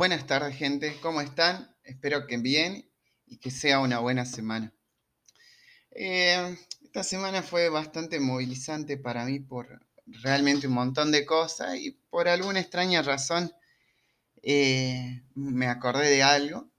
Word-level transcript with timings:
Buenas 0.00 0.26
tardes, 0.26 0.56
gente. 0.56 0.96
¿Cómo 1.02 1.20
están? 1.20 1.76
Espero 1.84 2.26
que 2.26 2.38
bien 2.38 2.90
y 3.26 3.36
que 3.36 3.50
sea 3.50 3.80
una 3.80 3.98
buena 3.98 4.24
semana. 4.24 4.72
Eh, 5.90 6.56
esta 6.82 7.02
semana 7.02 7.42
fue 7.42 7.68
bastante 7.68 8.18
movilizante 8.18 8.96
para 8.96 9.26
mí 9.26 9.40
por 9.40 9.86
realmente 10.06 10.68
un 10.68 10.72
montón 10.72 11.12
de 11.12 11.26
cosas 11.26 11.76
y 11.76 11.90
por 12.08 12.28
alguna 12.28 12.60
extraña 12.60 13.02
razón 13.02 13.52
eh, 14.42 15.20
me 15.34 15.66
acordé 15.66 16.08
de 16.08 16.22
algo. 16.22 16.70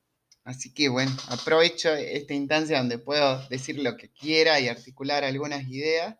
Así 0.44 0.74
que 0.74 0.90
bueno, 0.90 1.16
aprovecho 1.28 1.94
esta 1.94 2.34
instancia 2.34 2.80
donde 2.80 2.98
puedo 2.98 3.48
decir 3.50 3.78
lo 3.84 3.98
que 3.98 4.10
quiera 4.10 4.60
y 4.60 4.68
articular 4.68 5.24
algunas 5.24 5.68
ideas 5.70 6.18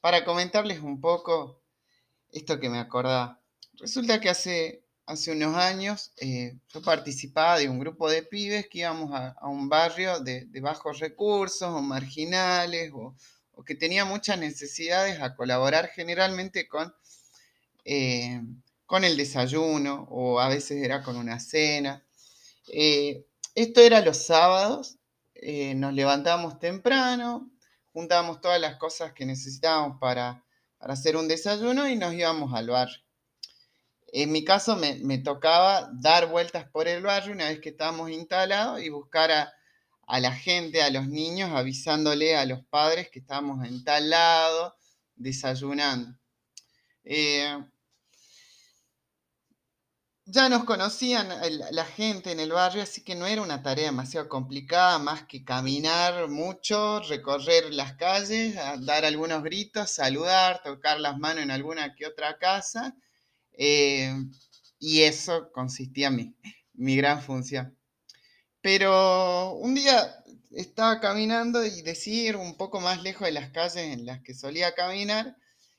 para 0.00 0.24
comentarles 0.24 0.78
un 0.82 1.00
poco 1.00 1.64
esto 2.30 2.60
que 2.60 2.68
me 2.68 2.78
acordaba. 2.78 3.42
Resulta 3.72 4.20
que 4.20 4.30
hace 4.30 4.82
hace 5.12 5.32
unos 5.32 5.56
años 5.56 6.12
eh, 6.16 6.56
yo 6.72 6.82
participaba 6.82 7.58
de 7.58 7.68
un 7.68 7.78
grupo 7.78 8.10
de 8.10 8.22
pibes 8.22 8.68
que 8.68 8.78
íbamos 8.78 9.10
a, 9.14 9.36
un 9.48 9.68
barrio 9.68 10.20
de, 10.20 10.48
bajos 10.60 10.98
recursos 10.98 11.68
o 11.68 11.82
marginales 11.82 12.90
o, 12.94 13.14
que 13.64 13.74
tenía 13.74 14.04
muchas 14.04 14.38
necesidades 14.38 15.20
a 15.20 15.36
colaborar 15.36 15.88
generalmente 15.94 16.66
con, 16.66 16.92
eh, 17.84 18.40
con 18.86 19.04
el 19.04 19.16
desayuno 19.16 20.08
o 20.10 20.40
a 20.40 20.48
veces 20.48 20.82
era 20.82 21.02
con 21.02 21.16
una 21.16 21.38
cena. 21.38 22.04
Eh, 22.72 23.24
esto 23.54 23.80
era 23.80 24.00
los 24.00 24.16
sábados, 24.16 24.98
nos 25.76 25.92
levantábamos 25.92 26.58
temprano, 26.58 27.50
juntábamos 27.92 28.40
todas 28.40 28.60
las 28.60 28.76
cosas 28.76 29.12
que 29.12 29.26
necesitábamos 29.26 29.98
para, 30.00 30.44
para 30.78 30.94
hacer 30.94 31.16
un 31.16 31.28
desayuno 31.28 31.88
y 31.88 31.96
nos 31.96 32.14
íbamos 32.14 32.52
al 32.54 32.68
barrio. 32.68 33.01
En 34.14 34.30
mi 34.30 34.44
caso 34.44 34.76
me, 34.76 35.18
tocaba 35.18 35.88
dar 35.94 36.28
vueltas 36.28 36.68
por 36.68 36.86
el 36.86 37.02
barrio 37.02 37.32
una 37.32 37.48
vez 37.48 37.60
que 37.60 37.70
estábamos 37.70 38.10
instalados 38.10 38.82
y 38.82 38.90
buscar 38.90 39.30
a, 39.30 40.20
la 40.20 40.32
gente, 40.32 40.82
a 40.82 40.90
los 40.90 41.08
niños, 41.08 41.50
avisándole 41.52 42.36
a 42.36 42.44
los 42.44 42.62
padres 42.66 43.08
que 43.10 43.20
estábamos 43.20 43.66
en 43.66 43.82
tal 43.84 44.10
lado, 44.10 44.76
desayunando. 45.14 46.14
Eh, 47.04 47.56
ya 50.26 50.50
nos 50.50 50.64
conocían 50.64 51.28
la 51.70 51.84
gente 51.86 52.32
en 52.32 52.40
el 52.40 52.52
barrio, 52.52 52.82
así 52.82 53.02
que 53.02 53.14
no 53.14 53.26
era 53.26 53.40
una 53.40 53.62
tarea 53.62 53.86
demasiado 53.86 54.28
complicada, 54.28 54.98
más 54.98 55.24
que 55.24 55.42
caminar 55.42 56.28
mucho, 56.28 57.00
recorrer 57.00 57.72
las 57.72 57.94
calles, 57.94 58.56
dar 58.80 59.06
algunos 59.06 59.42
gritos, 59.42 59.90
saludar, 59.90 60.62
tocar 60.62 61.00
las 61.00 61.16
manos 61.16 61.42
en 61.44 61.50
alguna 61.50 61.94
que 61.94 62.06
otra 62.06 62.36
casa 62.36 62.94
eh, 63.54 64.14
y 64.78 65.02
eso 65.02 65.50
consistía 65.52 66.10
mi, 66.10 66.34
mi 66.74 66.96
gran 66.96 67.22
función. 67.22 67.76
Pero 68.60 69.54
un 69.54 69.74
día 69.74 70.22
estaba 70.52 71.00
caminando 71.00 71.64
y 71.64 71.82
decidí 71.82 72.28
ir 72.28 72.36
un 72.36 72.56
poco 72.56 72.80
más 72.80 73.02
lejos 73.02 73.26
de 73.26 73.32
las 73.32 73.50
calles 73.50 73.76
en 73.76 74.06
las 74.06 74.20
que 74.22 74.34
solía 74.34 74.74
caminar 74.74 75.36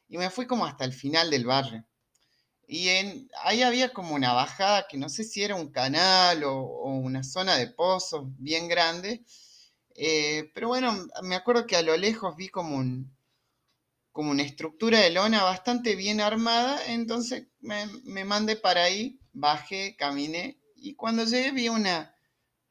y 0.10 0.18
me 0.18 0.30
fui 0.30 0.46
como 0.46 0.66
hasta 0.66 0.86
el 0.86 0.94
final 0.94 1.30
del 1.30 1.46
barrio. 1.46 1.86
Y 2.68 2.90
en, 2.90 3.30
ahí 3.44 3.62
había 3.62 3.94
como 3.94 4.16
una 4.16 4.34
bajada 4.34 4.88
que 4.88 4.98
no 4.98 5.10
sé 5.10 5.24
si 5.24 5.44
era 5.44 5.56
un 5.56 5.70
canal 5.72 6.44
o, 6.44 6.64
una 6.86 7.24
zona 7.24 7.56
de 7.56 7.68
pozos 7.68 8.26
bien 8.38 8.68
grande. 8.68 9.24
Eh, 9.96 10.52
pero 10.54 10.70
bueno, 10.70 11.08
me 11.24 11.36
acuerdo 11.36 11.68
que 11.68 11.76
a 11.76 11.82
lo 11.82 11.96
lejos 11.98 12.36
vi 12.36 12.50
como 12.50 12.78
un, 12.78 13.16
como 14.14 14.30
una 14.30 14.44
estructura 14.44 15.00
de 15.00 15.10
lona 15.10 15.44
bastante 15.44 15.96
bien 15.96 16.22
armada, 16.22 16.80
entonces 16.88 17.48
me, 17.60 18.24
mandé 18.24 18.56
para 18.56 18.84
ahí, 18.84 19.20
bajé, 19.34 19.96
caminé 19.98 20.62
y 20.76 20.94
cuando 20.94 21.26
llegué 21.26 21.52
vi 21.52 21.68
una, 21.68 22.16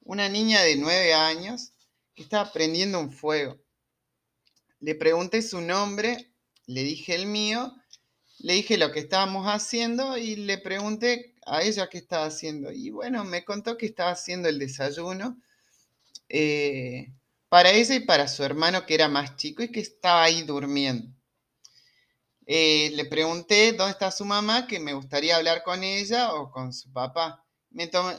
una 0.02 0.28
niña 0.28 0.62
de 0.62 0.76
nueve 0.76 1.12
años 1.12 1.72
que 2.14 2.22
estaba 2.22 2.52
prendiendo 2.52 3.00
un 3.00 3.10
fuego. 3.10 3.60
Le 4.78 4.94
pregunté 4.94 5.42
su 5.42 5.60
nombre, 5.60 6.32
le 6.66 6.84
dije 6.84 7.16
el 7.16 7.26
mío, 7.26 7.74
le 8.38 8.52
dije 8.54 8.78
lo 8.78 8.92
que 8.92 9.00
estábamos 9.00 9.48
haciendo 9.48 10.16
y 10.16 10.36
le 10.36 10.58
pregunté 10.58 11.34
a 11.44 11.62
ella 11.62 11.88
qué 11.88 11.98
estaba 11.98 12.26
haciendo. 12.26 12.70
Y 12.70 12.90
bueno, 12.90 13.24
me 13.24 13.44
contó 13.44 13.76
que 13.76 13.86
estaba 13.86 14.12
haciendo 14.12 14.48
el 14.48 14.60
desayuno 14.60 15.42
eh, 16.28 17.12
para 17.48 17.72
ella 17.72 17.96
y 17.96 18.00
para 18.00 18.28
su 18.28 18.44
hermano 18.44 18.86
que 18.86 18.94
era 18.94 19.08
más 19.08 19.34
chico 19.36 19.64
y 19.64 19.72
que 19.72 19.80
estaba 19.80 20.22
ahí 20.22 20.42
durmiendo. 20.42 21.12
Eh, 22.54 22.90
le 22.90 23.06
pregunté 23.06 23.72
dónde 23.72 23.92
está 23.92 24.10
su 24.10 24.26
mamá, 24.26 24.66
que 24.66 24.78
me 24.78 24.92
gustaría 24.92 25.36
hablar 25.36 25.62
con 25.62 25.82
ella 25.82 26.34
o 26.34 26.50
con 26.50 26.74
su 26.74 26.92
papá. 26.92 27.42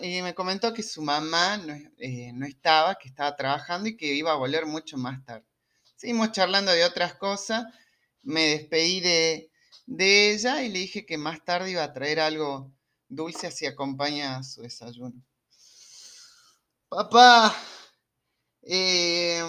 y 0.02 0.22
me 0.24 0.34
comentó 0.34 0.74
que 0.74 0.82
su 0.82 1.04
mamá 1.04 1.62
eh, 2.00 2.32
no, 2.34 2.48
estaba, 2.48 2.96
que 2.96 3.10
estaba 3.10 3.36
trabajando 3.36 3.90
y 3.90 3.96
que 3.96 4.08
iba 4.08 4.32
a 4.32 4.36
volver 4.36 4.66
mucho 4.66 4.98
más 4.98 5.24
tarde. 5.24 5.46
Seguimos 5.96 6.32
charlando 6.32 6.72
de 6.72 6.84
otras 6.84 7.14
cosas, 7.14 7.66
me 8.24 8.42
despedí 8.48 9.02
de, 9.02 9.52
ella 10.00 10.64
y 10.64 10.70
le 10.70 10.80
dije 10.80 11.06
que 11.06 11.20
más 11.20 11.46
tarde 11.46 11.70
iba 11.70 11.84
a 11.84 11.94
traer 11.94 12.20
algo 12.20 12.72
dulce 13.08 13.46
así 13.46 13.68
acompaña 13.68 14.38
a 14.38 14.44
su 14.44 14.64
desayuno. 14.64 15.22
Papá, 16.90 17.56
eh, 18.64 19.44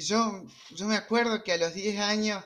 yo, 0.00 0.44
yo 0.70 0.86
me 0.86 0.96
acuerdo 0.96 1.42
que 1.42 1.52
a 1.52 1.58
los 1.58 1.74
10 1.74 1.98
años 2.00 2.44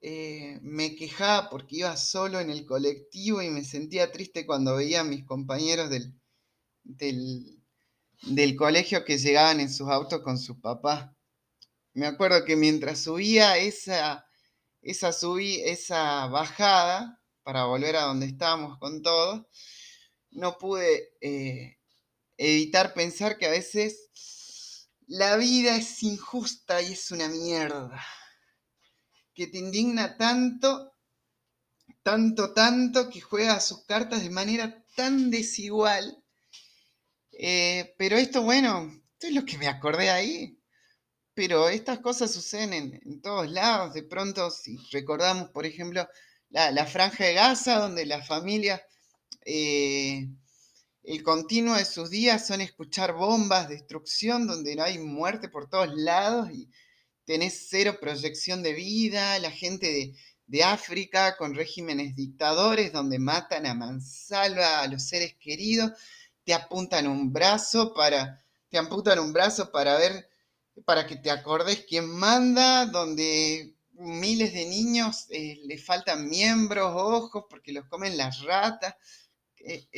eh, 0.00 0.58
me 0.62 0.94
quejaba 0.96 1.48
porque 1.48 1.76
iba 1.76 1.96
solo 1.96 2.38
en 2.38 2.50
el 2.50 2.66
colectivo 2.66 3.40
y 3.42 3.48
me 3.48 3.64
sentía 3.64 4.12
triste 4.12 4.44
cuando 4.46 4.76
veía 4.76 5.00
a 5.00 5.04
mis 5.04 5.24
compañeros 5.24 5.88
del, 5.90 6.12
del, 6.84 8.56
colegio 8.56 9.04
que 9.04 9.18
llegaban 9.18 9.60
en 9.60 9.72
sus 9.72 9.88
autos 9.88 10.20
con 10.20 10.38
su 10.38 10.60
papá. 10.60 11.16
Me 11.94 12.06
acuerdo 12.06 12.44
que 12.44 12.56
mientras 12.56 13.00
subía 13.00 13.56
esa, 13.56 14.26
esa, 14.82 15.10
esa 15.64 16.26
bajada 16.26 17.22
para 17.42 17.64
volver 17.64 17.96
a 17.96 18.02
donde 18.02 18.26
estábamos 18.26 18.78
con 18.78 19.02
todos, 19.02 19.46
no 20.30 20.58
pude 20.58 21.14
eh, 21.22 21.78
evitar 22.36 22.92
pensar 22.92 23.38
que 23.38 23.46
a 23.46 23.50
veces 23.50 24.10
la 25.06 25.36
vida 25.36 25.76
es 25.76 26.02
injusta 26.02 26.80
y 26.82 26.92
es 26.92 27.10
una 27.10 27.28
mierda. 27.28 28.02
Que 29.34 29.46
te 29.46 29.58
indigna 29.58 30.16
tanto, 30.16 30.94
tanto, 32.02 32.52
tanto, 32.52 33.10
que 33.10 33.20
juega 33.20 33.60
sus 33.60 33.84
cartas 33.84 34.22
de 34.22 34.30
manera 34.30 34.84
tan 34.96 35.30
desigual. 35.30 36.22
Eh, 37.32 37.94
pero 37.98 38.16
esto, 38.16 38.42
bueno, 38.42 38.90
esto 39.12 39.26
es 39.26 39.34
lo 39.34 39.44
que 39.44 39.58
me 39.58 39.68
acordé 39.68 40.10
ahí. 40.10 40.58
Pero 41.34 41.68
estas 41.68 41.98
cosas 41.98 42.30
suceden 42.32 42.72
en, 42.72 43.20
todos 43.20 43.50
lados. 43.50 43.92
De 43.92 44.04
pronto, 44.04 44.50
si 44.50 44.78
recordamos, 44.92 45.50
por 45.50 45.66
ejemplo, 45.66 46.08
la, 46.50 46.86
franja 46.86 47.24
de 47.24 47.34
Gaza, 47.34 47.80
donde 47.80 48.06
la 48.06 48.22
familia 48.22 48.80
eh, 49.44 50.28
el 51.04 51.22
continuo 51.22 51.76
de 51.76 51.84
sus 51.84 52.08
días 52.08 52.46
son 52.46 52.62
escuchar 52.62 53.12
bombas, 53.12 53.68
destrucción, 53.68 54.46
donde 54.46 54.74
no 54.74 54.84
hay 54.84 54.98
muerte 54.98 55.50
por 55.50 55.68
todos 55.68 55.94
lados 55.94 56.50
y 56.50 56.70
tenés 57.26 57.66
cero 57.68 57.98
proyección 58.00 58.62
de 58.62 58.72
vida, 58.72 59.38
la 59.38 59.50
gente 59.50 60.14
de, 60.46 60.64
África 60.64 61.36
con 61.36 61.54
regímenes 61.54 62.14
dictadores 62.14 62.92
donde 62.92 63.18
matan 63.18 63.66
a 63.66 63.74
mansalva 63.74 64.80
a 64.80 64.86
los 64.86 65.02
seres 65.02 65.34
queridos, 65.34 65.92
te 66.44 66.54
apuntan 66.54 67.08
un 67.08 67.32
brazo 67.32 67.92
para, 67.92 68.40
te 68.68 68.78
amputan 68.78 69.18
un 69.18 69.32
brazo 69.32 69.72
para 69.72 69.96
ver, 69.98 70.28
para 70.84 71.06
que 71.06 71.16
te 71.16 71.30
acordes 71.30 71.84
quién 71.88 72.08
manda, 72.08 72.86
donde 72.86 73.74
miles 73.92 74.52
de 74.52 74.66
niños 74.66 75.26
eh, 75.30 75.60
les 75.64 75.84
faltan 75.84 76.28
miembros, 76.28 76.92
ojos, 76.94 77.44
porque 77.50 77.72
los 77.72 77.86
comen 77.86 78.16
las 78.16 78.40
ratas. 78.42 78.94
Eh, 79.56 79.88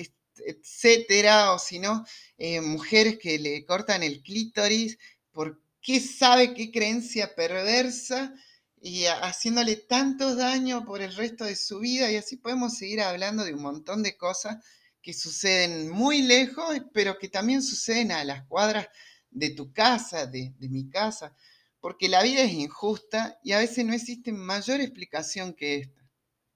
etcétera, 0.45 1.53
o 1.53 1.59
si 1.59 1.79
no, 1.79 2.05
eh, 2.39 2.61
mujeres 2.61 3.19
que 3.19 3.39
le 3.39 3.65
cortan 3.65 4.03
el 4.03 4.23
clítoris, 4.23 4.99
por 5.33 5.61
qué 5.81 6.01
sabe 6.01 6.55
qué 6.55 6.71
creencia 6.71 7.35
perversa 7.35 8.35
y 8.81 9.05
haciéndole 9.07 9.77
tanto 9.77 10.35
daño 10.35 10.85
por 10.85 11.01
el 11.03 11.15
resto 11.15 11.45
de 11.45 11.57
su 11.57 11.79
vida, 11.81 12.11
y 12.11 12.17
así 12.17 12.37
podemos 12.37 12.77
seguir 12.77 13.01
hablando 13.01 13.45
de 13.45 13.55
un 13.55 13.63
montón 13.63 14.03
de 14.03 14.17
cosas 14.17 14.57
que 15.03 15.13
suceden 15.13 15.89
muy 15.89 16.23
lejos, 16.23 16.77
pero 16.93 17.19
que 17.19 17.29
también 17.29 17.63
suceden 17.63 18.13
a 18.13 18.25
las 18.25 18.45
cuadras 18.47 18.89
de 19.31 19.51
tu 19.51 19.73
casa, 19.73 20.27
de, 20.27 20.53
de 20.59 20.69
mi 20.69 20.89
casa, 20.89 21.35
porque 21.81 22.09
la 22.09 22.23
vida 22.23 22.43
es 22.43 22.53
injusta 22.53 23.39
y 23.45 23.53
a 23.53 23.59
veces 23.59 23.85
no 23.85 23.93
existe 23.93 24.33
mayor 24.33 24.81
explicación 24.81 25.55
que 25.55 25.77
esta. 25.77 26.03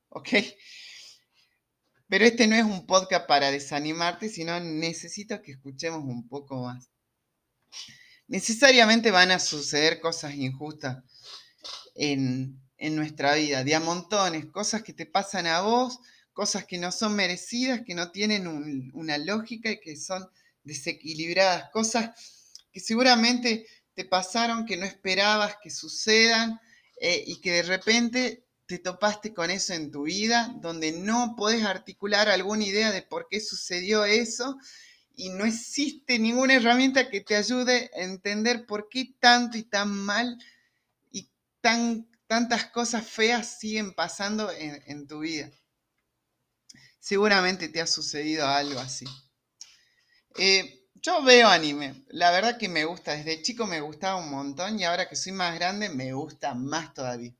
¿Ok? 0.08 0.28
Pero 2.10 2.24
este 2.24 2.48
no 2.48 2.56
es 2.56 2.64
un 2.64 2.86
podcast 2.86 3.28
para 3.28 3.52
desanimarte, 3.52 4.28
sino 4.28 4.58
necesito 4.58 5.40
que 5.40 5.52
escuchemos 5.52 6.02
un 6.02 6.26
poco 6.26 6.64
más. 6.64 6.90
Necesariamente 8.26 9.12
van 9.12 9.30
a 9.30 9.38
suceder 9.38 10.00
cosas 10.00 10.34
injustas 10.34 11.04
en, 11.94 12.60
nuestra 12.78 13.34
vida, 13.34 13.62
de 13.62 13.76
a 13.76 13.80
montones, 13.80 14.46
cosas 14.46 14.82
que 14.82 14.92
te 14.92 15.06
pasan 15.06 15.46
a 15.46 15.60
vos, 15.60 16.00
cosas 16.32 16.64
que 16.64 16.78
no 16.78 16.90
son 16.90 17.14
merecidas, 17.14 17.82
que 17.86 17.94
no 17.94 18.10
tienen 18.10 18.90
una 18.92 19.16
lógica 19.16 19.70
y 19.70 19.78
que 19.78 19.94
son 19.94 20.26
desequilibradas, 20.64 21.70
cosas 21.70 22.10
que 22.72 22.80
seguramente 22.80 23.66
te 23.94 24.04
pasaron, 24.04 24.66
que 24.66 24.76
no 24.76 24.84
esperabas 24.84 25.58
que 25.62 25.70
sucedan 25.70 26.58
eh, 27.00 27.22
y 27.24 27.40
que 27.40 27.52
de 27.52 27.62
repente 27.62 28.49
te 28.70 28.78
topaste 28.78 29.34
con 29.34 29.50
eso 29.50 29.74
en 29.74 29.90
tu 29.90 30.04
vida, 30.04 30.54
donde 30.60 30.92
no 30.92 31.34
puedes 31.36 31.64
articular 31.64 32.28
alguna 32.28 32.64
idea 32.64 32.92
de 32.92 33.02
por 33.02 33.26
qué 33.28 33.40
sucedió 33.40 34.04
eso 34.04 34.58
y 35.16 35.30
no 35.30 35.44
existe 35.44 36.20
ninguna 36.20 36.54
herramienta 36.54 37.10
que 37.10 37.20
te 37.20 37.34
ayude 37.34 37.90
a 37.96 38.02
entender 38.02 38.66
por 38.66 38.88
qué 38.88 39.12
tanto 39.18 39.58
y 39.58 39.64
tan 39.64 39.90
mal 39.90 40.38
y 41.10 41.28
tan, 41.60 42.08
tantas 42.28 42.66
cosas 42.66 43.04
feas 43.04 43.58
siguen 43.58 43.92
pasando 43.92 44.48
en 44.52 45.08
tu 45.08 45.18
vida. 45.18 45.50
Seguramente 47.00 47.68
te 47.70 47.80
ha 47.80 47.88
sucedido 47.88 48.46
algo 48.46 48.78
así. 48.78 49.04
Eh, 50.38 50.86
yo 50.94 51.24
veo 51.24 51.48
anime, 51.48 52.04
la 52.10 52.30
verdad 52.30 52.56
que 52.56 52.68
me 52.68 52.84
gusta, 52.84 53.16
desde 53.16 53.42
chico 53.42 53.66
me 53.66 53.80
gustaba 53.80 54.22
un 54.22 54.30
montón 54.30 54.78
y 54.78 54.84
ahora 54.84 55.08
que 55.08 55.16
soy 55.16 55.32
más 55.32 55.56
grande 55.56 55.88
me 55.88 56.12
gusta 56.12 56.54
más 56.54 56.94
todavía. 56.94 57.34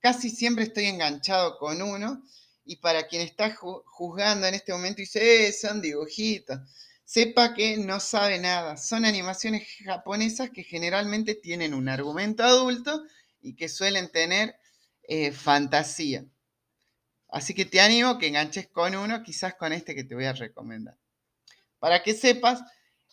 Casi 0.00 0.30
siempre 0.30 0.64
estoy 0.64 0.86
enganchado 0.86 1.58
con 1.58 1.82
uno 1.82 2.22
y 2.64 2.76
para 2.76 3.06
quien 3.06 3.22
está 3.22 3.54
juzgando 3.54 4.46
en 4.46 4.54
este 4.54 4.72
momento 4.72 5.00
y 5.00 5.04
dice, 5.04 5.48
eh, 5.48 5.52
son 5.52 5.80
dibujitos, 5.80 6.58
sepa 7.04 7.54
que 7.54 7.76
no 7.76 8.00
sabe 8.00 8.38
nada. 8.38 8.76
Son 8.76 9.04
animaciones 9.04 9.66
japonesas 9.84 10.50
que 10.50 10.62
generalmente 10.62 11.34
tienen 11.34 11.74
un 11.74 11.88
argumento 11.88 12.44
adulto 12.44 13.02
y 13.42 13.56
que 13.56 13.68
suelen 13.68 14.10
tener 14.10 14.56
eh, 15.02 15.32
fantasía. 15.32 16.24
Así 17.28 17.54
que 17.54 17.64
te 17.64 17.80
animo 17.80 18.18
que 18.18 18.28
enganches 18.28 18.68
con 18.68 18.94
uno, 18.94 19.22
quizás 19.22 19.54
con 19.54 19.72
este 19.72 19.94
que 19.94 20.04
te 20.04 20.14
voy 20.14 20.24
a 20.24 20.32
recomendar. 20.32 20.96
Para 21.78 22.02
que 22.02 22.14
sepas, 22.14 22.60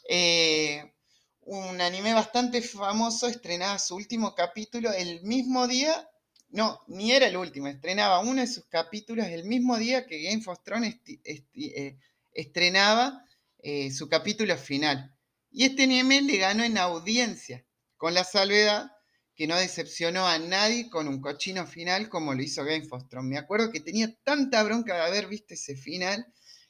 eh, 0.10 0.94
un 1.42 1.80
anime 1.81 2.13
bastante 2.13 2.62
famoso 2.62 3.28
estrenaba 3.28 3.80
su 3.80 3.95
último 3.95 4.36
capítulo 4.36 4.92
el 4.92 5.22
mismo 5.24 5.68
día, 5.68 6.10
no, 6.50 6.80
ni 6.88 7.12
era 7.12 7.28
el 7.28 7.38
último, 7.38 7.68
estrenaba 7.68 8.20
uno 8.20 8.42
de 8.42 8.48
sus 8.48 8.66
capítulos 8.68 9.28
el 9.28 9.44
mismo 9.44 9.78
día 9.78 10.06
que 10.06 10.22
Game 10.24 10.44
of 10.46 10.64
Thrones 10.64 10.96
eh, 11.06 11.98
estrenaba 12.32 13.24
eh, 13.60 13.92
su 13.92 14.08
capítulo 14.08 14.56
final. 14.58 15.14
Y 15.52 15.66
este 15.66 15.84
anime 15.84 16.22
le 16.22 16.38
ganó 16.38 16.64
en 16.64 16.78
audiencia, 16.78 17.66
con 17.98 18.14
la 18.14 18.24
salvedad 18.24 18.92
que 19.36 19.48
no 19.48 19.56
decepcionó 19.56 20.28
a 20.28 20.40
nadie 20.40 20.90
con 20.90 21.08
un 21.08 21.22
cochino 21.22 21.68
final 21.68 22.10
como 22.10 22.34
lo 22.34 22.42
hizo 22.42 22.64
Game 22.64 22.88
of 22.90 23.08
Thrones. 23.08 23.30
Me 23.30 23.38
acuerdo 23.38 23.72
que 23.72 23.80
tenía 23.80 24.14
tanta 24.24 24.64
bronca 24.64 24.96
de 24.96 25.02
haber 25.02 25.28
visto 25.28 25.54
ese 25.54 25.76
final 25.76 26.26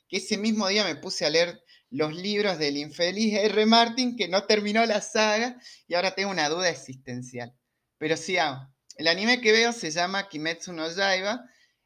que 0.09 0.17
ese 0.17 0.37
mismo 0.37 0.67
día 0.67 0.83
me 0.83 0.95
puse 0.95 1.25
a 1.25 1.29
leer 1.29 1.61
los 1.89 2.13
libros 2.13 2.57
del 2.59 2.77
infeliz 2.77 3.33
R. 3.35 3.65
Martin 3.65 4.17
que 4.17 4.27
no 4.27 4.43
terminó 4.43 4.85
la 4.85 5.01
saga 5.01 5.57
y 5.87 5.93
ahora 5.93 6.15
tengo 6.15 6.31
una 6.31 6.49
duda 6.49 6.69
existencial. 6.69 7.53
Pero 7.97 8.17
sí, 8.17 8.37
ah, 8.37 8.69
el 8.97 9.07
anime 9.07 9.41
que 9.41 9.51
veo 9.51 9.71
se 9.73 9.91
llama 9.91 10.27
Kimetsu 10.27 10.73
no 10.73 10.89
Yaiba 10.89 11.43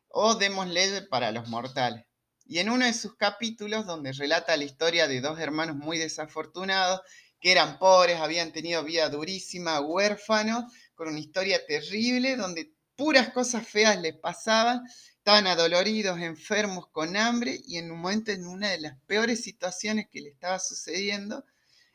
o 0.08 0.36
Demon 0.36 0.70
Slayer 0.70 1.08
para 1.10 1.32
los 1.32 1.48
mortales. 1.50 2.06
Y 2.46 2.60
en 2.60 2.70
uno 2.70 2.86
de 2.86 2.94
sus 2.94 3.16
capítulos, 3.16 3.86
donde 3.86 4.14
relata 4.14 4.58
la 4.58 4.64
historia 4.64 5.08
de 5.08 5.22
dos 5.22 5.40
hermanos 5.40 5.76
muy 5.76 5.98
desafortunados 5.98 7.02
que 7.40 7.52
eran 7.52 7.80
pobres, 7.80 8.20
habían 8.20 8.52
tenido 8.52 8.84
vida 8.84 9.10
durísima, 9.10 9.82
huérfanos, 9.82 10.72
con 10.96 11.10
una 11.10 11.20
historia 11.20 11.66
terrible, 11.66 12.36
donde 12.36 12.74
puras 12.96 13.32
cosas 13.32 13.68
feas 13.68 14.00
les 14.00 14.16
pasaban, 14.16 14.82
estaban 15.18 15.48
adoloridos, 15.48 16.20
enfermos, 16.20 16.88
con 16.92 17.18
hambre, 17.18 17.60
y 17.66 17.78
en 17.78 17.92
un 17.92 18.00
momento, 18.00 18.32
en 18.32 18.46
una 18.46 18.70
de 18.70 18.80
las 18.80 18.98
peores 19.08 19.42
situaciones 19.42 20.08
que 20.12 20.22
le 20.22 20.30
estaba 20.30 20.60
sucediendo, 20.60 21.44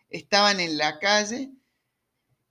estaban 0.08 0.58
en 0.60 0.76
la 0.76 0.98
calle, 0.98 1.50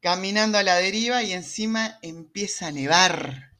caminando 0.05 0.59
a 0.59 0.61
la 0.61 0.75
deriva, 0.75 1.23
y 1.23 1.33
encima 1.33 1.97
empieza 2.03 2.67
a 2.67 2.71
nevar. 2.71 3.57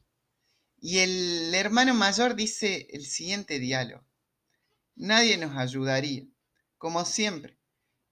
Y 0.78 0.98
el 1.00 1.52
hermano 1.52 1.92
mayor 1.92 2.36
dice 2.36 2.86
el 2.92 3.04
siguiente 3.04 3.58
diálogo, 3.58 4.06
nadie 4.94 5.38
nos 5.38 5.56
ayudaría, 5.56 6.22
como 6.78 7.04
siempre 7.04 7.58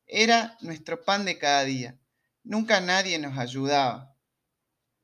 era 0.08 0.58
nuestro 0.62 1.04
pan 1.04 1.24
de 1.24 1.38
cada 1.38 1.62
día. 1.62 1.96
Nunca 2.42 2.80
nadie 2.80 3.20
nos 3.20 3.38
ayudaba. 3.38 4.16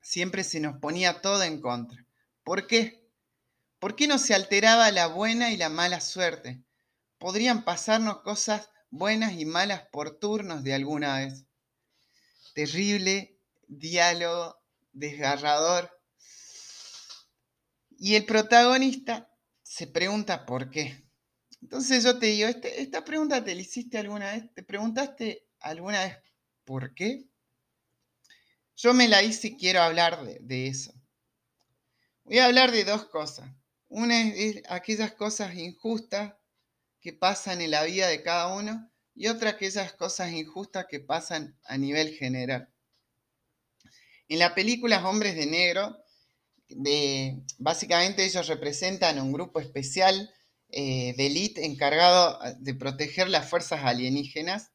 Siempre 0.00 0.42
se 0.42 0.58
nos 0.58 0.80
ponía 0.80 1.20
todo 1.20 1.44
en 1.44 1.60
contra. 1.60 2.04
¿Por 2.42 2.66
qué? 2.66 3.08
¿Por 3.78 3.94
qué 3.94 4.08
no 4.08 4.18
se 4.18 4.34
alteraba 4.34 4.90
la 4.90 5.06
buena 5.06 5.52
y 5.52 5.56
la 5.56 5.68
mala 5.68 6.00
suerte? 6.00 6.64
Podrían 7.16 7.62
pasarnos 7.62 8.22
cosas 8.22 8.70
buenas 8.90 9.34
y 9.34 9.44
malas 9.44 9.82
por 9.92 10.18
turnos 10.18 10.64
de 10.64 10.74
alguna 10.74 11.18
vez. 11.18 11.44
Terrible 12.54 13.38
diálogo 13.66 14.60
desgarrador. 14.92 15.90
Y 17.98 18.14
el 18.14 18.24
protagonista 18.24 19.30
se 19.62 19.86
pregunta 19.86 20.46
por 20.46 20.70
qué. 20.70 21.04
Entonces 21.62 22.02
yo 22.04 22.18
te 22.18 22.26
digo, 22.26 22.48
este, 22.48 22.80
esta 22.80 23.04
pregunta 23.04 23.44
te 23.44 23.54
la 23.54 23.60
hiciste 23.60 23.98
alguna 23.98 24.32
vez, 24.32 24.52
te 24.54 24.62
preguntaste 24.62 25.46
alguna 25.60 26.04
vez 26.04 26.16
por 26.64 26.94
qué. 26.94 27.26
Yo 28.76 28.94
me 28.94 29.08
la 29.08 29.22
hice 29.22 29.48
y 29.48 29.56
quiero 29.56 29.82
hablar 29.82 30.24
de, 30.24 30.66
eso. 30.66 30.94
Voy 32.24 32.38
a 32.38 32.46
hablar 32.46 32.72
de 32.72 32.84
dos 32.84 33.06
cosas. 33.06 33.50
Una 33.88 34.28
es, 34.28 34.62
aquellas 34.70 35.12
cosas 35.12 35.54
injustas 35.54 36.34
que 37.00 37.12
pasan 37.12 37.60
en 37.60 37.72
la 37.72 37.84
vida 37.84 38.08
de 38.08 38.22
cada 38.22 38.54
uno 38.54 38.89
y 39.20 39.28
otra 39.28 39.50
aquellas 39.50 39.92
cosas 39.92 40.32
injustas 40.32 40.86
que 40.88 40.98
pasan 40.98 41.54
a 41.64 41.76
nivel 41.76 42.14
general. 42.14 42.70
En 44.28 44.38
la 44.38 44.54
película 44.54 45.06
Hombres 45.06 45.36
de 45.36 45.44
Negro, 45.44 45.94
básicamente 47.58 48.24
ellos 48.24 48.46
representan 48.46 49.20
un 49.20 49.30
grupo 49.30 49.60
especial 49.60 50.32
eh, 50.70 51.12
de 51.18 51.26
élite 51.26 51.66
encargado 51.66 52.38
ah, 52.40 52.52
de 52.52 52.72
proteger 52.72 53.28
las 53.28 53.46
fuerzas 53.46 53.84
alienígenas. 53.84 54.70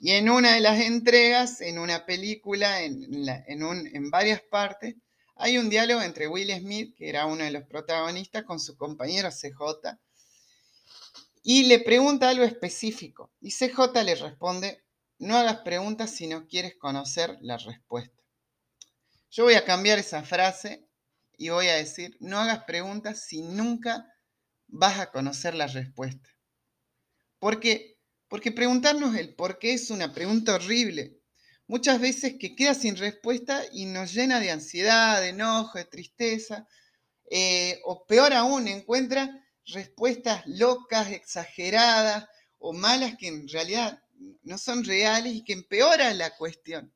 Y 0.00 0.12
en 0.12 0.30
una 0.30 0.54
de 0.54 0.60
las 0.60 0.78
entregas, 0.78 1.60
en 1.60 1.80
una 1.80 2.06
película, 2.06 2.82
en, 2.82 3.26
en, 3.48 4.10
varias 4.12 4.42
partes, 4.42 4.94
hay 5.34 5.58
un 5.58 5.70
diálogo 5.70 6.02
entre 6.02 6.28
Will 6.28 6.56
Smith, 6.56 6.94
que 6.96 7.08
era 7.08 7.26
uno 7.26 7.42
de 7.42 7.50
los 7.50 7.64
protagonistas, 7.64 8.44
con 8.44 8.60
su 8.60 8.76
compañero 8.76 9.28
CJ, 9.30 9.98
y 11.48 11.62
le 11.62 11.78
pregunta 11.78 12.28
algo 12.28 12.42
específico. 12.42 13.32
Y 13.40 13.52
CJ 13.52 14.02
le 14.04 14.16
responde, 14.16 14.82
no 15.18 15.36
hagas 15.36 15.58
preguntas 15.58 16.10
si 16.10 16.26
no 16.26 16.48
quieres 16.48 16.74
conocer 16.74 17.38
la 17.40 17.56
respuesta. 17.56 18.20
Yo 19.30 19.44
voy 19.44 19.54
a 19.54 19.64
cambiar 19.64 20.00
esa 20.00 20.24
frase 20.24 20.88
y 21.38 21.50
voy 21.50 21.68
a 21.68 21.76
decir, 21.76 22.16
no 22.18 22.40
hagas 22.40 22.64
preguntas 22.64 23.22
si 23.28 23.42
nunca 23.42 24.12
vas 24.66 24.98
a 24.98 25.12
conocer 25.12 25.54
la 25.54 25.68
respuesta. 25.68 26.28
¿Por 27.38 27.60
qué? 27.60 28.00
Porque 28.26 28.50
preguntarnos 28.50 29.14
el 29.14 29.36
por 29.36 29.60
qué 29.60 29.74
es 29.74 29.92
una 29.92 30.12
pregunta 30.12 30.56
horrible. 30.56 31.20
Muchas 31.68 32.00
veces 32.00 32.34
que 32.40 32.56
queda 32.56 32.74
sin 32.74 32.96
respuesta 32.96 33.62
y 33.72 33.84
nos 33.84 34.12
llena 34.12 34.40
de 34.40 34.50
ansiedad, 34.50 35.20
de 35.20 35.28
enojo, 35.28 35.78
de 35.78 35.84
tristeza. 35.84 36.66
Eh, 37.30 37.80
o 37.84 38.04
peor 38.04 38.32
aún, 38.32 38.66
encuentra 38.66 39.45
respuestas 39.66 40.46
locas, 40.46 41.10
exageradas 41.10 42.28
o 42.58 42.72
malas 42.72 43.16
que 43.16 43.28
en 43.28 43.48
realidad 43.48 44.02
no 44.42 44.58
son 44.58 44.84
reales 44.84 45.34
y 45.34 45.44
que 45.44 45.52
empeoran 45.52 46.18
la 46.18 46.36
cuestión. 46.36 46.92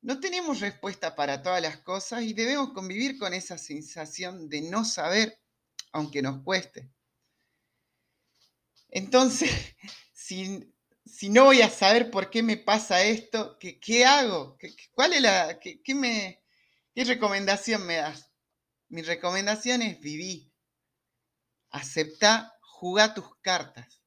No 0.00 0.20
tenemos 0.20 0.60
respuesta 0.60 1.16
para 1.16 1.42
todas 1.42 1.60
las 1.60 1.78
cosas 1.78 2.22
y 2.22 2.32
debemos 2.32 2.72
convivir 2.72 3.18
con 3.18 3.34
esa 3.34 3.58
sensación 3.58 4.48
de 4.48 4.62
no 4.62 4.84
saber 4.84 5.40
aunque 5.92 6.22
nos 6.22 6.42
cueste. 6.42 6.90
Entonces, 8.90 9.50
si, 10.12 10.72
no 11.30 11.44
voy 11.44 11.62
a 11.62 11.70
saber 11.70 12.10
por 12.10 12.30
qué 12.30 12.42
me 12.42 12.56
pasa 12.56 13.02
esto, 13.02 13.58
¿qué, 13.58 13.78
qué 13.80 14.04
hago? 14.04 14.56
¿Qué, 14.58 14.74
¿Cuál 14.92 15.14
es 15.14 15.22
la, 15.22 15.58
qué, 15.58 15.94
me, 15.94 16.42
qué 16.94 17.04
recomendación 17.04 17.86
me 17.86 17.96
das? 17.96 18.30
Mi 18.88 19.02
recomendación 19.02 19.82
es 19.82 20.00
vivir. 20.00 20.47
Acepta, 21.70 22.52
jugar 22.60 23.14
tus 23.14 23.36
cartas. 23.40 24.00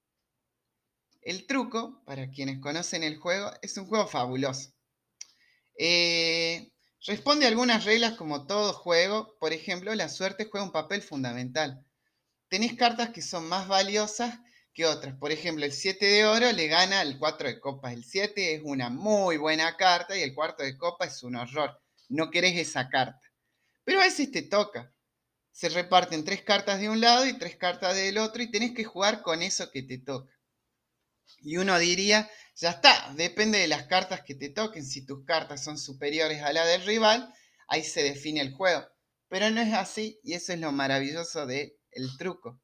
El 1.22 1.46
truco, 1.46 2.04
para 2.06 2.30
quienes 2.30 2.60
conocen 2.60 3.04
el 3.04 3.18
juego, 3.18 3.52
es 3.62 3.78
un 3.78 3.86
juego 3.86 4.08
fabuloso. 4.08 4.72
Eh, 5.78 6.72
Responde 7.08 7.46
a 7.46 7.50
algunas 7.50 7.84
reglas 7.86 8.14
como 8.14 8.46
todo 8.46 8.74
juego, 8.74 9.36
por 9.40 9.54
ejemplo, 9.54 9.96
la 9.96 10.08
suerte 10.08 10.46
juega 10.46 10.66
un 10.66 10.72
papel 10.72 11.02
fundamental. 11.02 11.84
Tenés 12.48 12.76
cartas 12.76 13.10
que 13.10 13.24
son 13.24 13.48
más 13.50 13.68
valiosas 13.68 14.38
que 14.72 14.86
otras. 14.86 15.16
Por 15.18 15.32
ejemplo, 15.32 15.66
el 15.66 15.72
7 15.72 16.06
de 16.06 16.26
oro 16.26 16.52
le 16.52 16.68
gana 16.68 17.00
al 17.00 17.18
4 17.18 17.48
de 17.48 17.60
copas. 17.60 17.94
El 17.94 18.04
7 18.04 18.54
es 18.56 18.62
una 18.64 18.92
muy 18.92 19.38
buena 19.38 19.76
carta 19.78 20.16
y 20.16 20.22
el 20.22 20.36
cuarto 20.36 20.62
de 20.62 20.78
copas 20.78 21.16
es 21.16 21.24
un 21.24 21.38
horror. 21.38 21.82
No 22.10 22.30
querés 22.30 22.56
esa 22.56 22.88
carta. 22.88 23.20
Pero 23.84 24.02
a 24.02 24.04
veces 24.04 24.32
te 24.32 24.44
toca. 24.44 24.94
Se 25.52 25.70
reparten 25.70 26.24
tres 26.24 26.44
cartas 26.44 26.80
de 26.80 26.90
un 26.90 27.02
lado 27.02 27.26
y 27.26 27.38
tres 27.38 27.56
cartas 27.58 27.96
del 27.96 28.18
otro 28.18 28.42
y 28.42 28.52
tenés 28.52 28.74
que 28.74 28.84
jugar 28.84 29.22
con 29.22 29.42
eso 29.42 29.70
que 29.72 29.84
te 29.84 29.98
toca. 29.98 30.34
Y 31.40 31.58
uno 31.58 31.78
diría, 31.80 32.30
ya 32.56 32.72
está, 32.72 33.14
depende 33.16 33.58
de 33.58 33.68
las 33.68 33.88
cartas 33.88 34.22
que 34.24 34.36
te 34.36 34.50
toquen. 34.50 34.86
Si 34.86 35.06
tus 35.06 35.26
cartas 35.26 35.64
son 35.64 35.78
superiores 35.78 36.42
a 36.42 36.54
la 36.54 36.66
del 36.66 36.86
rival, 36.86 37.34
ahí 37.68 37.84
se 37.84 38.04
define 38.04 38.42
el 38.42 38.54
juego. 38.54 38.86
Pero 39.28 39.50
no 39.50 39.62
es 39.62 39.74
así 39.74 40.20
y 40.24 40.34
eso 40.34 40.54
es 40.54 40.60
lo 40.60 40.72
maravilloso 40.72 41.46
del 41.46 41.74
el 41.92 42.18
truco. 42.18 42.62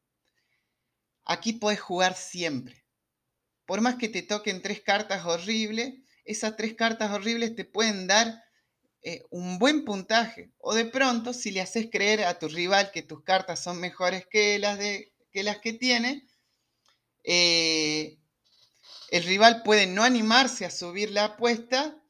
Aquí 1.25 1.53
puedes 1.53 1.79
jugar 1.79 2.15
siempre. 2.15 2.85
Por 3.65 3.81
más 3.81 3.95
que 3.95 4.09
te 4.09 4.21
toquen 4.21 4.61
tres 4.61 4.81
cartas 4.81 5.25
horribles, 5.25 5.93
esas 6.23 6.55
tres 6.55 6.73
cartas 6.75 7.11
horribles 7.11 7.55
te 7.55 7.65
pueden 7.65 8.07
dar 8.07 8.43
eh, 9.09 9.23
un 9.29 9.57
buen 9.57 9.85
puntaje. 9.85 10.51
O 10.57 10.75
de 10.75 10.83
pronto, 10.83 11.31
si 11.31 11.51
le 11.51 11.61
haces 11.61 11.87
creer 11.89 12.25
a 12.25 12.39
tu 12.39 12.49
rival 12.49 12.91
que 12.91 13.03
tus 13.03 13.23
cartas 13.23 13.63
son 13.63 13.79
mejores 13.79 14.27
que 14.29 14.59
las, 14.59 14.77
de, 14.77 15.13
que, 15.31 15.43
las 15.43 15.59
que 15.59 15.71
tiene, 15.71 16.27
eh, 17.23 18.17
el 19.09 19.23
rival 19.23 19.63
puede 19.63 19.87
no 19.87 20.03
animarse 20.03 20.65
a 20.65 20.71
subir 20.71 21.11
la 21.11 21.23
apuesta 21.23 22.03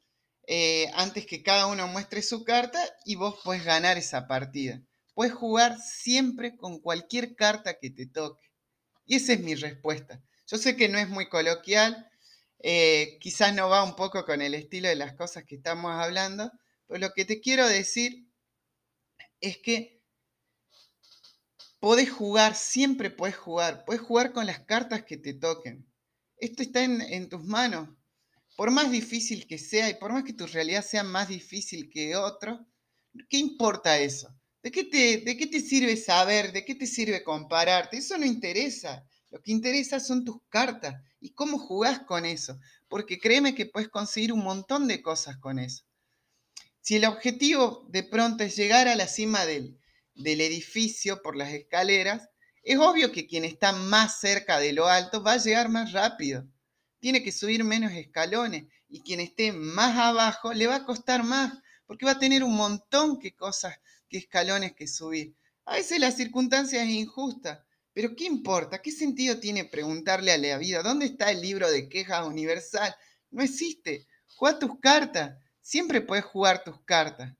eh, 0.48 0.90
antes 0.94 1.24
que 1.24 1.44
cada 1.44 1.68
uno 1.68 1.86
muestre 1.86 2.20
su 2.20 2.42
carta 2.42 2.80
y 3.04 3.14
vos 3.14 3.36
puedes 3.44 3.64
ganar 3.64 3.96
esa 3.96 4.26
partida. 4.26 4.82
Puedes 5.14 5.34
jugar 5.34 5.78
siempre 5.80 6.56
con 6.56 6.80
cualquier 6.80 7.36
carta 7.36 7.78
que 7.78 7.90
te 7.90 8.06
toque. 8.06 8.48
Y 9.06 9.14
esa 9.14 9.34
es 9.34 9.40
mi 9.40 9.54
respuesta. 9.54 10.20
Yo 10.48 10.58
sé 10.58 10.74
que 10.74 10.88
no 10.88 10.98
es 10.98 11.08
muy 11.08 11.28
coloquial, 11.28 12.10
quizás 13.20 13.54
no 13.54 13.68
va 13.68 13.84
un 13.84 13.94
poco 13.94 14.24
con 14.24 14.42
el 14.42 14.54
estilo 14.54 14.88
de 14.88 14.96
las 14.96 15.14
cosas 15.14 15.44
que 15.44 15.54
estamos 15.54 15.92
hablando, 15.92 16.50
pero 16.88 17.00
lo 17.00 17.12
que 17.12 17.24
te 17.24 17.40
quiero 17.40 17.68
decir 17.68 18.26
es 19.40 19.58
que 19.58 20.02
podés 21.78 22.10
jugar, 22.10 22.56
siempre 22.56 23.10
puedes 23.10 23.36
jugar, 23.36 23.84
puedes 23.84 24.02
jugar 24.02 24.32
con 24.32 24.46
las 24.46 24.60
cartas 24.60 25.04
que 25.04 25.18
te 25.18 25.34
toquen. 25.34 25.86
Esto 26.38 26.62
está 26.62 26.82
en, 26.82 27.28
tus 27.28 27.44
manos. 27.44 27.90
Por 28.56 28.70
más 28.70 28.90
difícil 28.90 29.46
que 29.46 29.58
sea 29.58 29.88
y 29.90 29.94
por 29.94 30.12
más 30.12 30.24
que 30.24 30.32
tu 30.32 30.46
realidad 30.46 30.84
sea 30.84 31.04
más 31.04 31.28
difícil 31.28 31.88
que 31.88 32.16
otro, 32.16 32.66
¿qué 33.28 33.36
importa 33.36 33.98
eso? 33.98 34.34
¿De 34.62 34.72
qué, 34.72 34.84
te, 34.84 35.18
¿De 35.18 35.36
qué 35.36 35.46
te 35.46 35.60
sirve 35.60 35.96
saber? 35.96 36.52
¿De 36.52 36.64
qué 36.64 36.74
te 36.74 36.86
sirve 36.86 37.22
compararte? 37.22 37.98
Eso 37.98 38.18
no 38.18 38.26
interesa. 38.26 39.04
Lo 39.30 39.40
que 39.40 39.52
interesa 39.52 40.00
son 40.00 40.24
tus 40.24 40.38
cartas 40.48 40.94
y 41.20 41.32
cómo 41.34 41.58
jugás 41.58 42.00
con 42.00 42.24
eso. 42.24 42.58
Porque 42.88 43.18
créeme 43.18 43.54
que 43.54 43.66
puedes 43.66 43.88
conseguir 43.88 44.32
un 44.32 44.42
montón 44.42 44.88
de 44.88 45.02
cosas 45.02 45.36
con 45.36 45.58
eso. 45.58 45.84
Si 46.88 46.96
el 46.96 47.04
objetivo 47.04 47.84
de 47.90 48.02
pronto 48.02 48.44
es 48.44 48.56
llegar 48.56 48.88
a 48.88 48.96
la 48.96 49.06
cima 49.06 49.44
del, 49.44 49.78
del 50.14 50.40
edificio 50.40 51.20
por 51.20 51.36
las 51.36 51.52
escaleras, 51.52 52.30
es 52.62 52.78
obvio 52.78 53.12
que 53.12 53.26
quien 53.26 53.44
está 53.44 53.72
más 53.72 54.20
cerca 54.20 54.58
de 54.58 54.72
lo 54.72 54.86
alto 54.86 55.22
va 55.22 55.32
a 55.32 55.36
llegar 55.36 55.68
más 55.68 55.92
rápido. 55.92 56.48
Tiene 56.98 57.22
que 57.22 57.30
subir 57.30 57.62
menos 57.62 57.92
escalones 57.92 58.64
y 58.88 59.02
quien 59.02 59.20
esté 59.20 59.52
más 59.52 59.98
abajo 59.98 60.54
le 60.54 60.66
va 60.66 60.76
a 60.76 60.84
costar 60.86 61.24
más 61.24 61.52
porque 61.84 62.06
va 62.06 62.12
a 62.12 62.18
tener 62.18 62.42
un 62.42 62.56
montón 62.56 63.18
de 63.18 63.36
cosas, 63.36 63.76
que 64.08 64.16
escalones 64.16 64.72
que 64.72 64.88
subir. 64.88 65.36
A 65.66 65.74
veces 65.74 66.00
la 66.00 66.10
circunstancia 66.10 66.82
es 66.82 66.88
injusta, 66.88 67.66
pero 67.92 68.16
¿qué 68.16 68.24
importa? 68.24 68.80
¿Qué 68.80 68.92
sentido 68.92 69.38
tiene 69.38 69.66
preguntarle 69.66 70.32
a 70.32 70.38
la 70.38 70.56
vida 70.56 70.82
dónde 70.82 71.04
está 71.04 71.30
el 71.32 71.42
libro 71.42 71.70
de 71.70 71.90
quejas 71.90 72.26
universal? 72.26 72.96
No 73.30 73.42
existe. 73.42 74.06
Juega 74.36 74.58
tus 74.58 74.80
cartas. 74.80 75.36
Siempre 75.68 76.00
puedes 76.00 76.24
jugar 76.24 76.64
tus 76.64 76.80
cartas. 76.80 77.34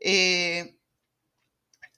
Eh, 0.00 0.78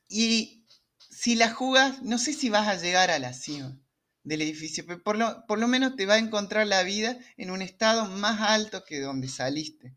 y 0.09 0.67
si 0.99 1.37
la 1.37 1.55
jugas, 1.55 2.03
no 2.03 2.19
sé 2.19 2.33
si 2.33 2.50
vas 2.50 2.67
a 2.67 2.75
llegar 2.75 3.12
a 3.12 3.21
la 3.21 3.33
cima 3.33 3.79
del 4.25 4.43
edificio, 4.43 4.85
pero 4.85 5.05
por 5.05 5.17
lo, 5.17 5.47
por 5.47 5.61
lo 5.61 5.69
menos 5.69 5.95
te 5.95 6.05
va 6.05 6.15
a 6.15 6.19
encontrar 6.19 6.67
la 6.67 6.83
vida 6.83 7.17
en 7.37 7.53
un 7.53 7.62
estado 7.62 8.07
más 8.07 8.41
alto 8.41 8.85
que 8.85 8.99
donde 8.99 9.29
saliste. 9.29 9.95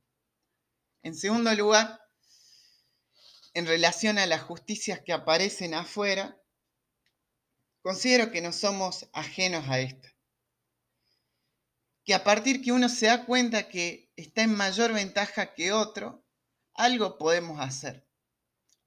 En 1.01 1.15
segundo 1.15 1.51
lugar, 1.55 1.99
en 3.55 3.65
relación 3.65 4.19
a 4.19 4.27
las 4.27 4.43
justicias 4.43 4.99
que 4.99 5.13
aparecen 5.13 5.73
afuera, 5.73 6.39
considero 7.81 8.29
que 8.29 8.43
no 8.43 8.53
somos 8.53 9.09
ajenos 9.13 9.67
a 9.67 9.79
esto. 9.79 10.09
Que 12.03 12.13
a 12.13 12.23
partir 12.23 12.61
que 12.61 12.71
uno 12.71 12.89
se 12.89 13.07
da 13.07 13.25
cuenta 13.25 13.69
que 13.69 14.11
está 14.15 14.43
en 14.43 14.55
mayor 14.55 14.93
ventaja 14.93 15.53
que 15.53 15.71
otro, 15.71 16.25
algo 16.73 17.17
podemos 17.17 17.59
hacer, 17.59 18.07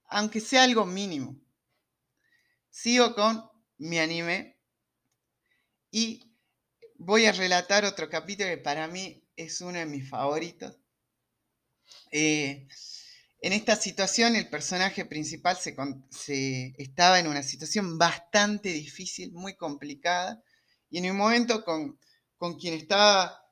aunque 0.07 0.41
sea 0.41 0.65
algo 0.65 0.87
mínimo. 0.87 1.39
Sigo 2.71 3.15
con 3.15 3.45
mi 3.79 3.99
anime 3.99 4.59
y 5.91 6.23
voy 6.97 7.27
a 7.27 7.33
relatar 7.33 7.85
otro 7.85 8.09
capítulo 8.09 8.49
que 8.49 8.59
para 8.59 8.89
mí 8.89 9.23
es 9.37 9.61
uno 9.61 9.79
de 9.79 9.87
mis 9.87 10.09
favoritos. 10.09 10.77
Eh, 12.11 12.67
en 13.41 13.53
esta 13.53 13.75
situación 13.75 14.37
el 14.37 14.49
personaje 14.49 15.05
principal 15.05 15.59
se, 15.59 16.75
estaba 16.79 17.19
en 17.19 17.27
una 17.27 17.43
situación 17.43 17.99
bastante 17.99 18.69
difícil, 18.69 19.33
muy 19.33 19.57
complicada, 19.57 20.43
y 20.89 20.99
en 20.99 21.11
un 21.11 21.17
momento 21.17 21.65
con, 21.65 21.99
quien 22.51 22.75
estaba 22.75 23.47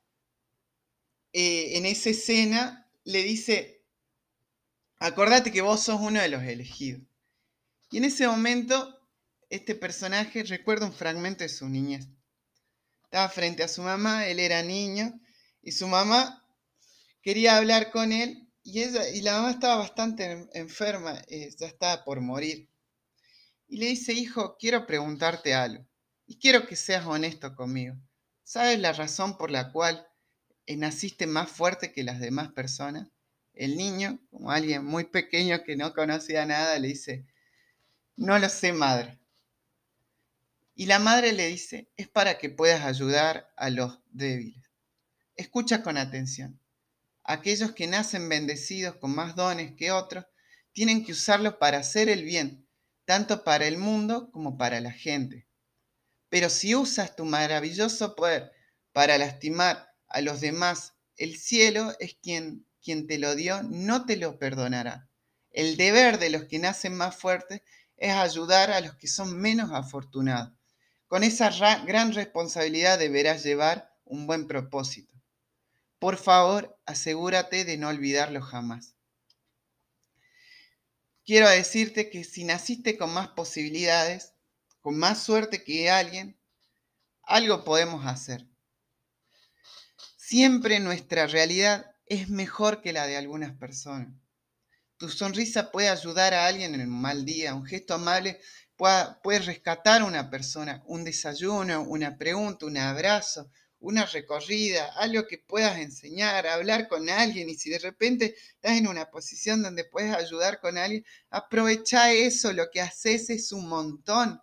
eh, 1.31 1.77
en 1.77 1.85
esa 1.85 2.09
escena 2.09 2.89
le 3.05 3.23
dice, 3.23 3.85
acordate 4.99 5.51
que 5.51 5.61
vos 5.61 5.81
sos 5.81 6.01
uno 6.01 6.21
de 6.21 6.27
los 6.27 6.43
elegidos. 6.43 7.01
Y 7.89 7.97
en 7.97 8.05
ese 8.05 8.27
momento 8.27 9.01
este 9.49 9.75
personaje 9.75 10.43
recuerda 10.43 10.85
un 10.85 10.93
fragmento 10.93 11.43
de 11.43 11.49
su 11.49 11.67
niñez. 11.69 12.07
Estaba 13.03 13.29
frente 13.29 13.63
a 13.63 13.67
su 13.67 13.81
mamá, 13.81 14.27
él 14.27 14.39
era 14.39 14.61
niño, 14.61 15.19
y 15.61 15.71
su 15.71 15.87
mamá 15.87 16.45
quería 17.21 17.57
hablar 17.57 17.91
con 17.91 18.11
él, 18.11 18.49
y, 18.63 18.81
ella, 18.81 19.09
y 19.09 19.21
la 19.21 19.33
mamá 19.33 19.51
estaba 19.51 19.77
bastante 19.77 20.47
enferma, 20.53 21.21
eh, 21.27 21.49
ya 21.57 21.67
estaba 21.67 22.03
por 22.03 22.21
morir. 22.21 22.69
Y 23.67 23.77
le 23.77 23.87
dice, 23.87 24.13
hijo, 24.13 24.57
quiero 24.57 24.85
preguntarte 24.85 25.53
algo, 25.53 25.85
y 26.25 26.37
quiero 26.37 26.65
que 26.67 26.75
seas 26.75 27.05
honesto 27.05 27.53
conmigo. 27.55 27.95
¿Sabes 28.51 28.79
la 28.81 28.91
razón 28.91 29.37
por 29.37 29.49
la 29.49 29.71
cual 29.71 30.05
eh, 30.65 30.75
naciste 30.75 31.25
más 31.25 31.49
fuerte 31.49 31.93
que 31.93 32.03
las 32.03 32.19
demás 32.19 32.51
personas? 32.51 33.07
El 33.53 33.77
niño, 33.77 34.19
como 34.29 34.51
alguien 34.51 34.83
muy 34.83 35.05
pequeño 35.05 35.63
que 35.63 35.77
no 35.77 35.93
conocía 35.93 36.45
nada, 36.45 36.77
le 36.77 36.89
dice, 36.89 37.25
no 38.17 38.37
lo 38.39 38.49
sé, 38.49 38.73
madre. 38.73 39.17
Y 40.75 40.87
la 40.87 40.99
madre 40.99 41.31
le 41.31 41.47
dice, 41.47 41.87
es 41.95 42.09
para 42.09 42.39
que 42.39 42.49
puedas 42.49 42.83
ayudar 42.83 43.53
a 43.55 43.69
los 43.69 44.01
débiles. 44.11 44.61
Escucha 45.37 45.81
con 45.81 45.95
atención. 45.95 46.59
Aquellos 47.23 47.71
que 47.71 47.87
nacen 47.87 48.27
bendecidos 48.27 48.97
con 48.97 49.15
más 49.15 49.37
dones 49.37 49.75
que 49.77 49.93
otros, 49.93 50.25
tienen 50.73 51.05
que 51.05 51.13
usarlos 51.13 51.53
para 51.53 51.77
hacer 51.77 52.09
el 52.09 52.25
bien, 52.25 52.67
tanto 53.05 53.45
para 53.45 53.65
el 53.65 53.77
mundo 53.77 54.29
como 54.29 54.57
para 54.57 54.81
la 54.81 54.91
gente. 54.91 55.47
Pero 56.31 56.49
si 56.49 56.75
usas 56.75 57.13
tu 57.13 57.25
maravilloso 57.25 58.15
poder 58.15 58.53
para 58.93 59.17
lastimar 59.17 59.93
a 60.07 60.21
los 60.21 60.39
demás, 60.39 60.93
el 61.17 61.37
cielo 61.37 61.93
es 61.99 62.15
quien, 62.23 62.65
quien 62.81 63.05
te 63.05 63.19
lo 63.19 63.35
dio, 63.35 63.61
no 63.63 64.05
te 64.05 64.15
lo 64.15 64.39
perdonará. 64.39 65.09
El 65.51 65.75
deber 65.75 66.19
de 66.19 66.29
los 66.29 66.45
que 66.45 66.57
nacen 66.57 66.95
más 66.95 67.17
fuertes 67.17 67.61
es 67.97 68.13
ayudar 68.13 68.71
a 68.71 68.79
los 68.79 68.95
que 68.95 69.09
son 69.09 69.41
menos 69.41 69.71
afortunados. 69.73 70.53
Con 71.07 71.25
esa 71.25 71.49
gran 71.83 72.13
responsabilidad 72.13 72.97
deberás 72.97 73.43
llevar 73.43 73.93
un 74.05 74.25
buen 74.25 74.47
propósito. 74.47 75.13
Por 75.99 76.15
favor, 76.15 76.79
asegúrate 76.85 77.65
de 77.65 77.75
no 77.75 77.89
olvidarlo 77.89 78.41
jamás. 78.41 78.95
Quiero 81.25 81.49
decirte 81.49 82.09
que 82.09 82.23
si 82.23 82.45
naciste 82.45 82.97
con 82.97 83.13
más 83.13 83.27
posibilidades, 83.27 84.33
con 84.81 84.97
más 84.97 85.23
suerte 85.23 85.63
que 85.63 85.89
alguien, 85.89 86.39
algo 87.23 87.63
podemos 87.63 88.05
hacer. 88.05 88.47
Siempre 90.17 90.79
nuestra 90.79 91.27
realidad 91.27 91.95
es 92.05 92.29
mejor 92.29 92.81
que 92.81 92.93
la 92.93 93.07
de 93.07 93.17
algunas 93.17 93.57
personas. 93.57 94.13
Tu 94.97 95.09
sonrisa 95.09 95.71
puede 95.71 95.89
ayudar 95.89 96.33
a 96.33 96.45
alguien 96.45 96.75
en 96.75 96.81
un 96.81 97.01
mal 97.01 97.25
día, 97.25 97.55
un 97.55 97.65
gesto 97.65 97.93
amable 97.93 98.39
puedes 99.21 99.45
rescatar 99.45 100.01
a 100.01 100.05
una 100.05 100.29
persona, 100.29 100.81
un 100.87 101.03
desayuno, 101.03 101.83
una 101.83 102.17
pregunta, 102.17 102.65
un 102.65 102.77
abrazo, 102.77 103.51
una 103.79 104.05
recorrida, 104.05 104.91
algo 104.95 105.27
que 105.27 105.37
puedas 105.37 105.77
enseñar, 105.77 106.47
hablar 106.47 106.87
con 106.87 107.07
alguien 107.09 107.49
y 107.49 107.55
si 107.55 107.69
de 107.69 107.79
repente 107.79 108.35
estás 108.55 108.77
en 108.77 108.87
una 108.87 109.09
posición 109.11 109.61
donde 109.61 109.85
puedes 109.85 110.13
ayudar 110.15 110.59
con 110.59 110.77
alguien, 110.77 111.05
aprovecha 111.29 112.11
eso, 112.11 112.53
lo 112.53 112.71
que 112.71 112.81
haces 112.81 113.29
es 113.29 113.51
un 113.51 113.67
montón. 113.67 114.41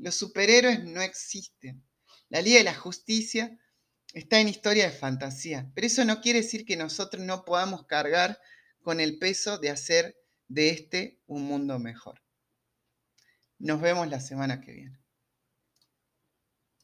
Los 0.00 0.14
superhéroes 0.14 0.82
no 0.82 1.02
existen. 1.02 1.84
La 2.30 2.40
Liga 2.40 2.58
de 2.58 2.64
la 2.64 2.74
Justicia 2.74 3.58
está 4.14 4.40
en 4.40 4.48
historia 4.48 4.84
de 4.84 4.96
fantasía, 4.96 5.70
pero 5.74 5.86
eso 5.86 6.06
no 6.06 6.22
quiere 6.22 6.40
decir 6.40 6.64
que 6.64 6.76
nosotros 6.76 7.22
no 7.22 7.44
podamos 7.44 7.86
cargar 7.86 8.40
con 8.80 8.98
el 8.98 9.18
peso 9.18 9.58
de 9.58 9.68
hacer 9.68 10.16
de 10.48 10.70
este 10.70 11.20
un 11.26 11.42
mundo 11.42 11.78
mejor. 11.78 12.22
Nos 13.58 13.82
vemos 13.82 14.08
la 14.08 14.20
semana 14.20 14.62
que 14.62 14.72
viene. 14.72 14.98